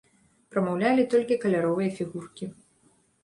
Прамаўлялі 0.53 1.03
толькі 1.11 1.37
каляровыя 1.45 1.89
фігуркі. 1.99 2.45